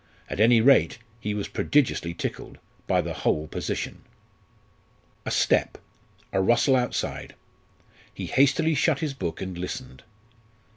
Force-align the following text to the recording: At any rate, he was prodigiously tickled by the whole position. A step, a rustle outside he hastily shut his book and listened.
At 0.31 0.39
any 0.39 0.61
rate, 0.61 0.97
he 1.19 1.35
was 1.35 1.47
prodigiously 1.47 2.15
tickled 2.15 2.57
by 2.87 3.01
the 3.01 3.13
whole 3.13 3.45
position. 3.47 4.01
A 5.27 5.29
step, 5.29 5.77
a 6.33 6.41
rustle 6.41 6.75
outside 6.75 7.35
he 8.11 8.25
hastily 8.25 8.73
shut 8.73 9.01
his 9.01 9.13
book 9.13 9.41
and 9.43 9.55
listened. 9.55 10.01